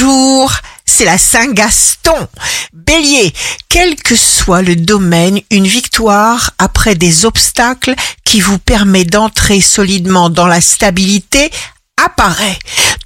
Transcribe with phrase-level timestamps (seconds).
[0.00, 0.52] Bonjour,
[0.86, 2.28] c'est la Saint-Gaston.
[2.72, 3.32] Bélier,
[3.68, 10.30] quel que soit le domaine, une victoire après des obstacles qui vous permet d'entrer solidement
[10.30, 11.50] dans la stabilité
[11.96, 12.58] apparaît.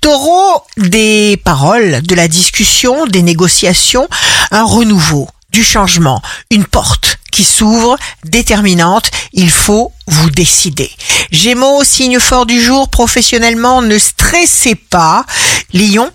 [0.02, 4.06] Taureau, des paroles, de la discussion, des négociations,
[4.50, 6.20] un renouveau, du changement,
[6.50, 10.90] une porte qui s'ouvre, déterminante, il faut vous décider.
[11.30, 15.24] Gémeaux, signe fort du jour, professionnellement, ne stressez pas.
[15.72, 16.10] Lion,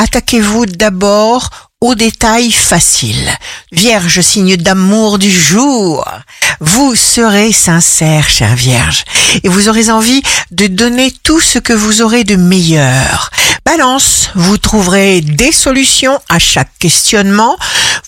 [0.00, 1.50] attaquez-vous d'abord
[1.82, 3.30] aux détails faciles.
[3.70, 6.08] Vierge, signe d'amour du jour.
[6.58, 9.04] Vous serez sincère, chère Vierge,
[9.44, 13.30] et vous aurez envie de donner tout ce que vous aurez de meilleur.
[13.66, 17.58] Balance, vous trouverez des solutions à chaque questionnement.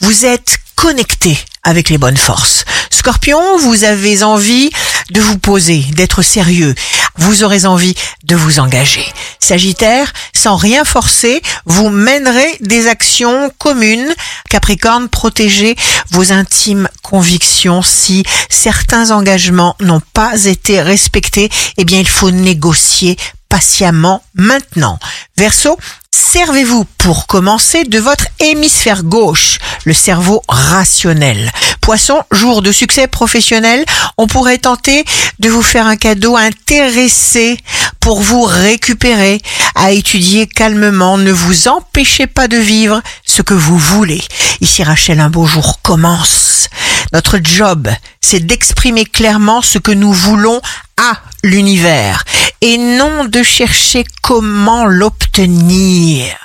[0.00, 2.64] Vous êtes connecté avec les bonnes forces.
[2.90, 4.70] Scorpion, vous avez envie
[5.10, 6.74] de vous poser, d'être sérieux.
[7.16, 9.04] Vous aurez envie de vous engager.
[9.42, 14.14] Sagittaire, sans rien forcer, vous mènerez des actions communes.
[14.48, 15.74] Capricorne, protégez
[16.12, 17.82] vos intimes convictions.
[17.82, 23.16] Si certains engagements n'ont pas été respectés, eh bien, il faut négocier
[23.48, 25.00] patiemment maintenant.
[25.36, 25.76] Verseau,
[26.12, 31.50] servez-vous pour commencer de votre hémisphère gauche, le cerveau rationnel.
[31.80, 33.84] Poisson, jour de succès professionnel,
[34.16, 35.04] on pourrait tenter
[35.40, 37.58] de vous faire un cadeau intéressé
[38.02, 39.40] pour vous récupérer,
[39.76, 41.18] à étudier calmement.
[41.18, 44.20] Ne vous empêchez pas de vivre ce que vous voulez.
[44.60, 46.68] Ici Rachel, un beau jour commence.
[47.12, 47.88] Notre job,
[48.20, 50.60] c'est d'exprimer clairement ce que nous voulons
[51.00, 52.24] à l'univers
[52.60, 56.41] et non de chercher comment l'obtenir.